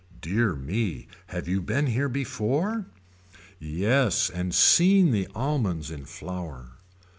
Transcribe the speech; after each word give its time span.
Dear 0.19 0.55
me 0.55 1.07
have 1.27 1.47
you 1.47 1.61
been 1.61 1.85
here 1.85 2.09
before. 2.09 2.87
Yes 3.59 4.31
and 4.31 4.51
seen 4.51 5.11
the 5.11 5.27
almonds 5.35 5.91
in 5.91 6.05
flower. 6.05 6.79